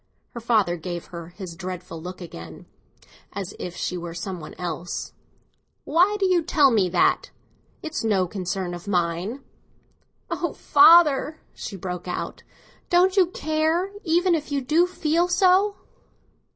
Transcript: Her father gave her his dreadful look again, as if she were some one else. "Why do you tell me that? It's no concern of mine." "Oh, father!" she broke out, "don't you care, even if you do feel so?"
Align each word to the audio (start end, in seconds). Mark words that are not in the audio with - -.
Her 0.31 0.39
father 0.39 0.77
gave 0.77 1.05
her 1.13 1.27
his 1.27 1.55
dreadful 1.55 2.01
look 2.01 2.21
again, 2.21 2.65
as 3.33 3.53
if 3.59 3.75
she 3.75 3.95
were 3.99 4.15
some 4.15 4.39
one 4.39 4.55
else. 4.55 5.13
"Why 5.83 6.17
do 6.19 6.25
you 6.25 6.41
tell 6.41 6.71
me 6.71 6.89
that? 6.89 7.29
It's 7.83 8.03
no 8.03 8.25
concern 8.25 8.73
of 8.73 8.87
mine." 8.87 9.43
"Oh, 10.31 10.53
father!" 10.53 11.39
she 11.53 11.75
broke 11.75 12.07
out, 12.07 12.41
"don't 12.89 13.15
you 13.15 13.27
care, 13.27 13.91
even 14.03 14.33
if 14.33 14.51
you 14.51 14.59
do 14.59 14.87
feel 14.87 15.27
so?" 15.27 15.75